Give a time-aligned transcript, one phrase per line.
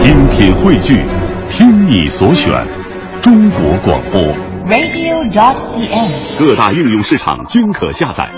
[0.00, 1.04] 品汇聚，
[1.50, 2.52] 听你所选，
[3.20, 4.22] 中国广播。
[4.66, 6.38] radio.dot.cn，。
[6.38, 8.30] 各大应用市场均可下载。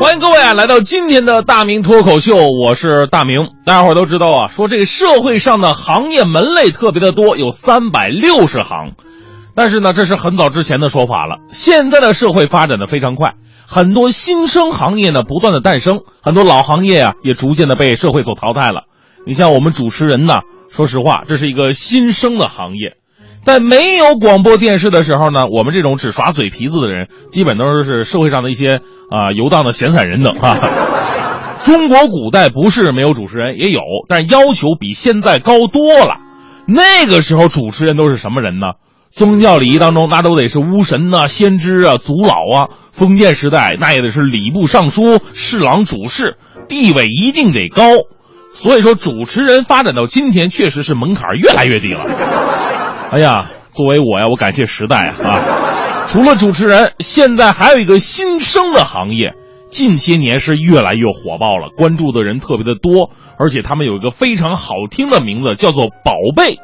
[0.00, 3.38] 欢迎各位啊，来到今天的大明脱口秀，我是大明。
[3.64, 8.94] 大家伙儿都知道啊，说这个社会上的行业门类特别的多，有三百六十行。
[9.56, 11.38] 但是呢，这是很早之前的说法了。
[11.48, 13.34] 现在的社会发展的非常快，
[13.66, 18.84] 很多新生行业呢不断的诞生，很多老行业啊也逐渐的被社会所淘汰了。
[19.26, 22.96] 你像我们主持人呢，说实话，这是一个新生的行业。
[23.42, 30.56] 在没有广播电视的时候呢，我们这种只耍嘴皮子的人，基本都是社会上的一些啊、游荡的闲散人等啊。
[31.64, 36.16] 中国古代不是没有主持人，也有，但是要求比现在高多了。
[36.66, 38.66] 那个时候主持人都是什么人呢？
[39.16, 42.68] 宗教礼仪当中，那都得是巫神呐、先知啊、祖老啊。
[42.90, 46.36] 封建时代，那也得是礼部尚书、侍郎、主事，
[46.68, 47.82] 地位一定得高。
[48.52, 52.04] 所以说，主持人发展到今天，确实是门槛越来越低了。
[53.10, 55.28] 哎呀，作为我呀，我感谢时代啊！
[55.28, 59.34] 啊，除了主持人，现在还有一个新生的行业，
[59.70, 66.58] 近些年是越来越火爆了，关注的人特别的多，而且他们有一个非常好听的名字，叫做“宝贝”。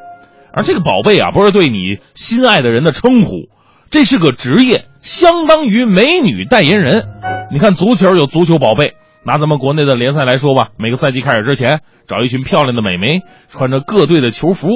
[0.52, 3.48] 而这个“宝贝”啊，不是对你心爱的人的称呼，
[3.90, 7.06] 这是个职业，相当于美女代言人。
[7.52, 14.68] 你看足球有足球宝贝，拿咱们国内的联赛来说吧，每个赛季开始之前，找一群漂亮的美眉，穿着各队的球服，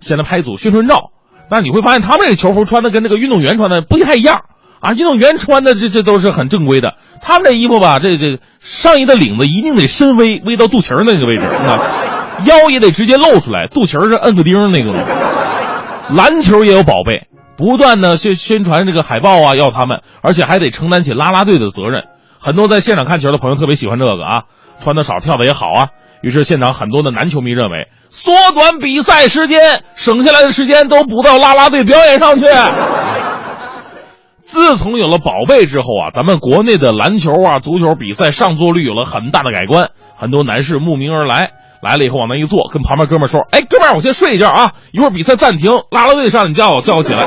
[0.00, 1.10] 现在拍组宣传照。
[1.48, 4.42] 但是你会发现，他们这个球服穿的跟这个运动员穿的不太一样
[4.80, 4.92] 啊！
[4.92, 11.80] 运动员穿的这这都是很正规的，他们这衣服吧，这这上衣的领子一定得深 V，微到肚脐儿那个位置啊，
[12.44, 14.92] 腰也得直接露出来，肚脐儿是摁个钉那个。
[16.10, 22.04] 篮球也有宝贝，不断的宣宣传这个海报啊，要他们，而且还得承担起啦啦队的责任。
[22.38, 24.42] 很多在现场看球的朋友特别喜欢这个啊，
[24.82, 25.88] 穿的少，跳的也好啊。
[26.22, 32.46] 于是现场很多的男球迷认为，缩短比赛时间，省下来的时间都补到啦啦队表演上去。
[34.42, 41.50] 自从有了宝贝之后啊，咱们国内的篮球啊、足球比赛上座率有了很大的改观，很多男士慕名而来，
[41.86, 47.24] 来了以后往那一坐，跟旁边哥们说：“哎，哥们，我先睡一觉啊，一会儿比赛暂停，拉拉队上你叫我叫我起来。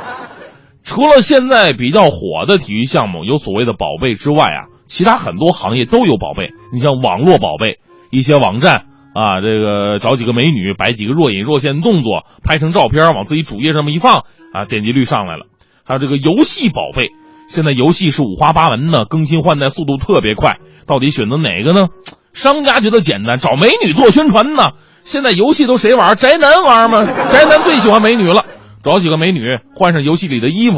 [0.82, 6.48] 除了现在比较火的体育项目有所谓的宝贝之外啊，其他很多行业都有宝贝。
[6.72, 7.78] 你像网络宝贝，
[8.10, 15.44] 一些网站啊，这个找几个美女，摆几个若隐若现的动作，拍成照片往自己主页上面一放啊，点击率上来了。
[15.84, 17.10] 还有这个游戏宝贝，
[17.46, 21.88] 现在游戏是五花八门的，更新换代速度特别快，到底选择哪个呢？
[22.36, 24.72] 商家觉得简单，找美女做宣传呢。
[25.04, 26.14] 现在游戏都谁玩？
[26.16, 27.02] 宅男玩吗？
[27.32, 28.44] 宅男最喜欢美女了，
[28.82, 30.76] 找几个美女，换上游戏里的衣服，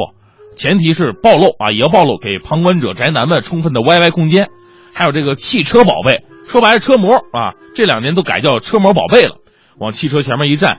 [0.55, 4.47] 前提是暴露啊，也要暴露，给旁观者宅男们充分的 YY 空间。
[4.95, 9.35] 还有这个汽车宝贝，说白了车模啊，这两年都改叫车模宝贝了，
[9.79, 10.79] 往汽车前面一站，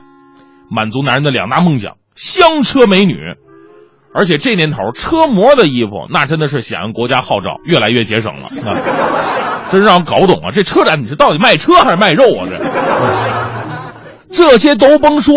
[0.70, 3.18] 满足男人的两大梦想：香车美女。
[4.14, 8.48] 而且这年头，车模的衣服那真的是响应国家号召，越来越节省了。
[8.64, 8.74] 啊、
[9.70, 10.50] 真让我搞不懂啊！
[10.54, 12.46] 这车展你是到底卖车还是卖肉啊？
[14.32, 15.34] 这这些都甭说，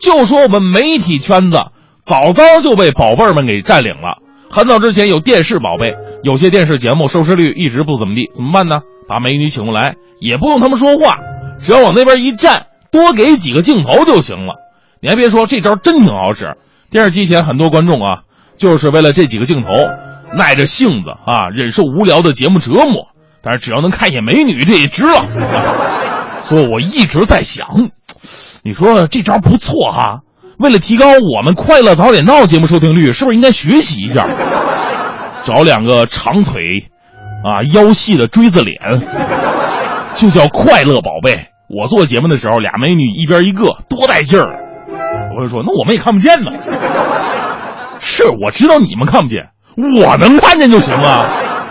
[0.00, 1.58] 就说我们媒体圈子
[2.02, 4.18] 早早就被宝贝们给占领了。
[4.50, 8.80] 很早之前有电视宝贝，有些电视节目收视率一直不怎么地，怎么办呢？
[9.08, 11.18] 把美女请过来，也不用他们说话，
[11.60, 14.54] 只要往那边一站，多给几个镜头就行了。
[15.00, 16.56] 你还别说，这招真挺好使。
[16.90, 18.20] 电视机前很多观众啊，
[18.56, 19.70] 就是为了这几个镜头，
[20.36, 23.08] 耐着性子啊，忍受无聊的节目折磨。
[23.42, 25.18] 但是只要能看见美女，这也值了。
[25.18, 25.26] 啊、
[26.42, 27.66] 所以我一直在想，
[28.62, 30.20] 你说这招不错哈。
[30.58, 34.26] 为了提高我们《快乐早点到》节目收听率，是不是应该学习一下？
[35.44, 36.60] 找两个长腿，
[37.42, 38.78] 啊腰细的锥子脸，
[40.14, 41.46] 就叫快乐宝贝。
[41.68, 44.46] 我做节目的时候，俩美女一边一个，多带劲儿。
[45.34, 46.52] 我就说，那我们也看不见呢。
[47.98, 51.26] 是，我知道你们看不见，我能看见就行了。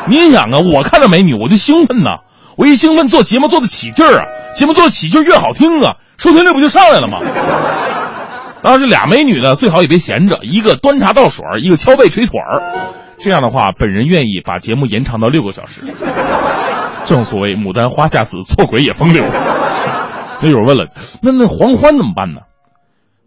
[0.07, 2.19] 你想啊，我看到美女我就兴奋呐，
[2.57, 7.19] 我一兴奋做节目做得起劲儿啊，节目做得起劲儿越好听啊，收听率不就上来了吗？
[8.63, 12.61] 当然，这俩美女呢，最好也别闲着，一个端茶倒水，一个敲背捶腿儿。
[13.17, 15.81] 这样的话，本人愿意把节目延长到六个小时。
[17.03, 19.23] 正所谓牡丹花下死，错鬼也风流。
[20.43, 20.87] 那有人问了，
[21.23, 22.41] 那那黄欢怎么办呢？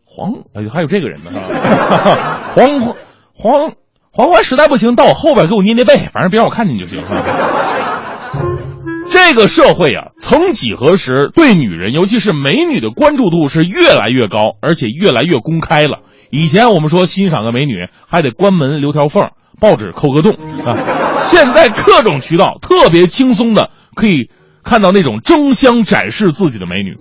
[0.05, 1.33] 黄哎，还有这个人呢，
[2.55, 2.95] 黄黄
[3.35, 3.73] 黄
[4.17, 7.03] 黄欢实在不行，到我后边给我捏捏背，反正别让我看见就行。
[9.11, 15.99] 这个社会啊，曾几何时，对女人，尤其是美女的关注度是越来越高，而且越来越公开了。
[16.31, 20.31] 以前我们说欣赏个美女还得关门留条缝，报纸抠个洞
[20.65, 20.79] 啊。
[21.19, 24.31] 现在各种渠道特别轻松的可以
[24.63, 26.99] 看到那种争相展示自己的美女。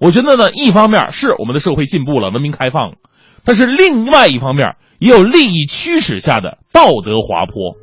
[0.00, 2.96] 我觉得呢，一方面是我们的社会进步了，文明开放了，
[3.46, 7.76] 但是另外一方面也有利益驱使下的道德滑坡。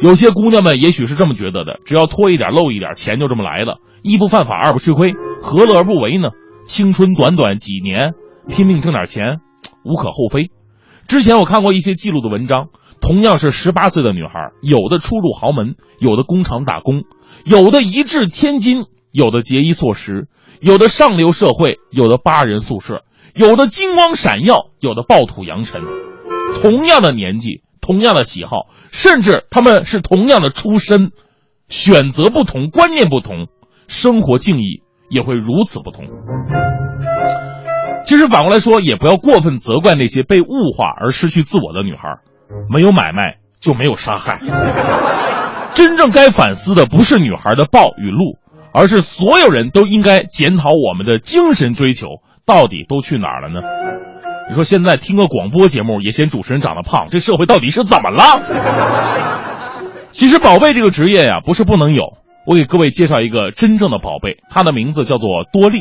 [0.00, 6.28] 有些姑娘们也许是这么觉得的：只要脱一点、露一点，钱就这么来了，一不犯法，二不吃亏，何乐而不为呢？
[6.66, 8.12] 青春短短几年，
[8.46, 9.38] 拼命挣点钱，
[9.82, 10.50] 无可厚非。
[11.08, 12.66] 之前我看过一些记录的文章，
[13.00, 17.04] 同样是十八岁的女孩，有的出入豪门，有的工厂打工，
[17.44, 20.28] 有的一掷千金，有的节衣缩食，
[20.60, 23.02] 有的上流社会，有的八人宿舍，
[23.34, 25.82] 有的金光闪耀，有的暴土扬尘。
[26.60, 27.62] 同样的年纪。
[27.80, 31.12] 同样的喜好，甚至他们是同样的出身，
[31.70, 33.46] 选择不同，观念不同，
[33.86, 36.04] 生活境遇也会如此不同。
[38.04, 42.18] 其实反过来说，也不要过分责怪那些被物化而失去自我的女孩。
[42.68, 44.38] 没有买卖就没有杀害。
[45.72, 48.36] 真正该反思的不是女孩的暴与怒，
[48.74, 52.06] 而是所有人都应该检讨我们的精神追求
[52.48, 53.60] 到底都去哪儿了呢？
[54.48, 58.22] 你说现在听个广播节目也嫌主持人长得胖，这社会到底是怎么了？
[60.10, 62.16] 其实宝贝这个职业呀，不是不能有。
[62.46, 65.80] 我给各位介绍一个真正的宝贝，他的名字叫做多莉，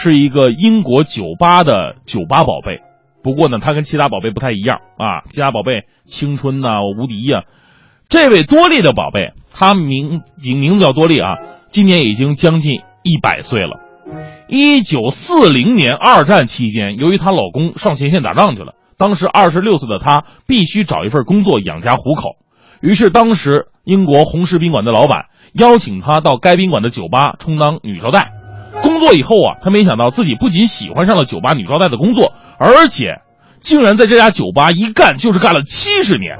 [0.00, 2.82] 是一个英国酒吧的酒吧宝贝。
[3.24, 7.42] 不过呢，他跟其他宝贝不太一样啊，其他宝贝青春呐、无敌呀，
[8.08, 11.38] 这位多莉的宝贝，他名名字叫多莉啊，
[11.68, 13.80] 今年已经将近一百岁了。
[14.48, 22.36] 一九四零年二战期间，由于她老公上前线打仗去了，当时二十六岁的她必须找一份工作养家糊口。
[22.80, 28.32] 于是，当时英国红石宾馆的老板邀请她到该宾馆的酒吧充当女招待。
[28.82, 33.20] 工作以后啊，她没想到自己不仅喜欢上了酒吧女招待的工作，而且
[33.60, 36.36] 竟然在这家酒吧一干就是干了七十年。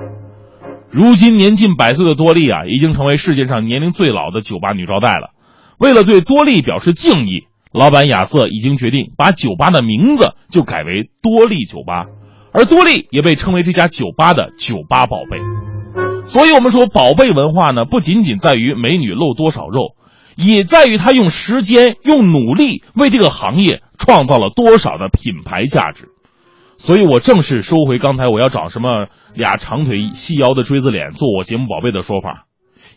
[0.90, 5.30] 如今年近百岁的多莉啊，已经成为世界上年龄最老的酒吧女招待了。
[5.78, 7.48] 为了对多莉表示敬意。
[7.72, 12.06] 老板亚瑟已经决定把酒吧的名字就改为多利酒吧，
[12.52, 15.38] 而多利也被称为这家酒吧的酒吧宝贝。
[16.24, 19.94] 所以，我们说宝贝文化呢，不仅仅在于美女露多少肉，
[20.36, 26.08] 也在于她用时间、用努力为这个行业创造了多少的品牌价值。
[26.78, 32.46] 所以我正式收回刚才我要找什么俩长腿细腰的锥子脸做我节目宝贝的说法，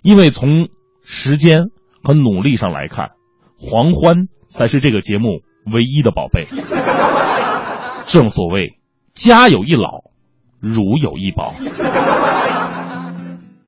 [0.02, 0.70] 因为从
[1.04, 1.66] 时间
[2.04, 3.12] 和努力上来看。
[3.60, 6.46] 黄欢才是这个节目唯一的宝贝。
[8.06, 8.80] 正所谓，
[9.14, 10.06] 家有一老，
[10.60, 11.54] 如有一宝。